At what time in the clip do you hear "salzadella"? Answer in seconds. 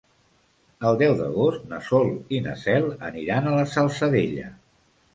3.79-4.53